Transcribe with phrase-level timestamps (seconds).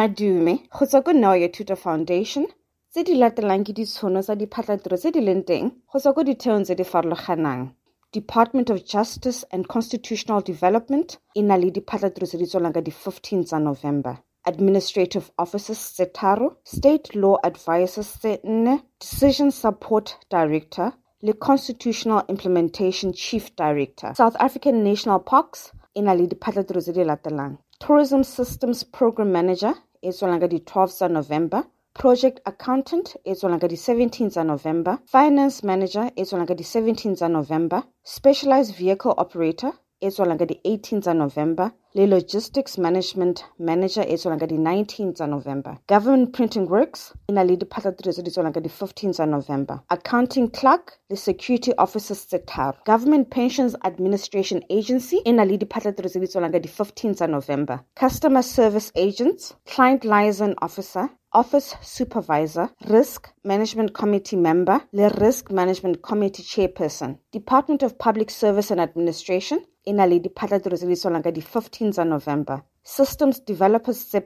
[0.00, 2.46] Madume, go tswa ko Neo ya Thuto Foundation,
[2.90, 6.64] tse di latelang ke ditshono tsa diphatlatiro tse di leng teng go tswa ko ditheong
[6.66, 7.70] tse di farologanang.
[8.10, 12.90] Department of Justice and Constitutional Development e na le diphatlatiro tse di tswelang ka di
[12.90, 14.18] 15 tsa November.
[14.44, 20.90] Administrative Offices tse tharo, State Law Advisors tse nne, Decision Support Director
[21.22, 24.12] le Constitutional Implementation Chief Director.
[24.16, 27.58] South African National Parks e na le diphatlatiro tse di latelang.
[27.78, 31.64] Tourism Systems Program Manager e tswelang ka di 12 tsa November.
[31.92, 34.98] Project Accountant e tswelang ka di 17 tsa November.
[35.06, 37.82] Finance Manager e tswelang ka di 17 tsa November.
[38.02, 44.16] Specialized Vehicle Operator e tswelang ka di 18 tsa November le Logistics Management Manager e
[44.16, 45.78] tswelang ka di 19 tsa November.
[45.86, 49.78] Government Printing Works e na le diphatlatiro tse di tswelang ka di 15 tsa November.
[49.90, 52.42] Accounting Clerk le Security Officers tse.
[52.84, 57.26] Government Pensions Administration Agency e na le diphatlatiro tse di tswelang ka di 15 tsa
[57.28, 57.84] November.
[57.94, 66.00] Customer Service Agents, Client Liaison Officer, Office Supervisor, Risk Management Committee Member le Risk Management
[66.00, 67.18] Committee Chairperson.
[67.32, 72.62] Department of Public Service and Administration e na le diphatlatiro di di 15 tsa November.
[72.84, 74.22] Systems Developers tse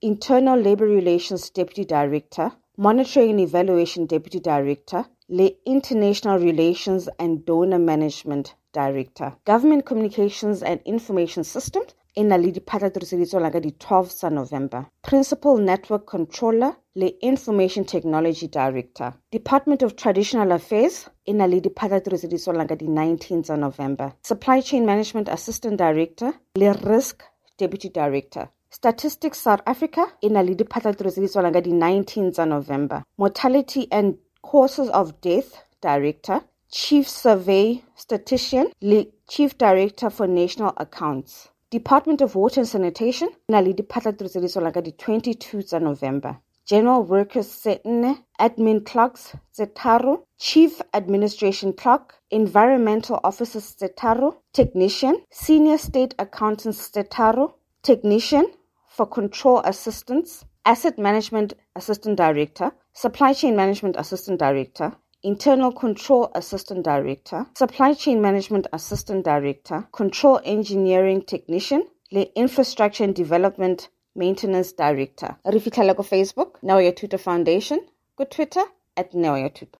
[0.00, 7.78] Internal Labour Relations Deputy Director, Monitoring and Evaluation Deputy Director le International Relations and Donor
[7.78, 9.32] Management Director.
[9.44, 14.86] Government Communications and Information Systems e na le diphatlatiro tse ka di 12 tsa November.
[15.02, 19.14] Principal Network Controller le Information Technology Director.
[19.30, 22.28] Department of Traditional Affairs e na le diphatlatiro tse
[22.68, 24.12] ka di 19 tsa November.
[24.22, 27.22] Supply Chain Management Assistant Director le Risk
[27.58, 28.48] Deputy Director.
[28.70, 33.04] Statistics South Africa e na le diphatlatiro tse ka di 19 tsa November.
[33.16, 36.42] Mortality and Causes of Death Director.
[36.68, 41.51] Chief Survey Statistician le Chief Director for National Accounts.
[41.72, 45.78] Department of Water and Sanitation na le diphatlatiro tse di tswelang ka di 22 tsa
[45.80, 46.36] November.
[46.66, 54.34] General Workers tse nne, Admin Clerks tse tharo, Chief Administration Clerk, Environmental Officers tse tharo,
[54.52, 58.44] Technician, Senior State Accountants tse tharo, Technician
[58.86, 64.92] for Control Assistance, Asset Management Assistant Director, Supply Chain Management Assistant Director,
[65.24, 73.14] Internal Control Assistant Director, Supply Chain Management Assistant Director, Control Engineering Technician, le Infrastructure and
[73.14, 75.36] Development Maintenance Director.
[75.44, 77.80] Re fitlhela Facebook, Neo ya Foundation,
[78.16, 78.64] ko Twitter,
[78.96, 79.48] at Neo.